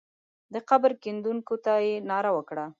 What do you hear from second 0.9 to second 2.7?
کیندونکو ته یې ناره وکړه.